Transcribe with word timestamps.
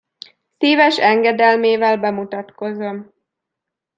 Szíves 0.57 0.99
engedelmével 0.99 1.97
bemutatkozom. 1.99 3.13